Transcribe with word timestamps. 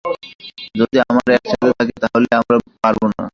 যদি 0.79 0.97
আমরা 1.09 1.31
একসাথে 1.37 1.73
থাকি, 1.77 1.93
তাহলে 2.03 2.27
আমরা 2.39 2.55
পারবো 2.83 3.05
না। 3.11 3.23